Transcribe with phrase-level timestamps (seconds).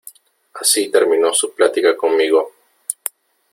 [0.55, 2.55] así terminó su plática conmigo.